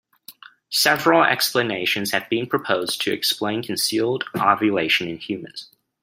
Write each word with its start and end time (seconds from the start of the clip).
Several 0.71 1.23
explanations 1.23 2.09
have 2.09 2.27
been 2.27 2.47
proposed 2.47 3.01
to 3.03 3.13
explain 3.13 3.61
concealed 3.61 4.23
ovulation 4.35 5.07
in 5.07 5.17
humans. 5.19 5.69